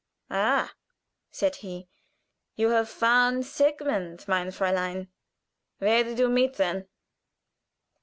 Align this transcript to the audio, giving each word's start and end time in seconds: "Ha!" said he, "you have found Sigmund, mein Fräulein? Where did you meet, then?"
"Ha!" 0.31 0.73
said 1.29 1.57
he, 1.57 1.87
"you 2.55 2.69
have 2.69 2.89
found 2.89 3.45
Sigmund, 3.45 4.25
mein 4.27 4.47
Fräulein? 4.47 5.09
Where 5.77 6.03
did 6.03 6.17
you 6.17 6.27
meet, 6.27 6.55
then?" 6.55 6.87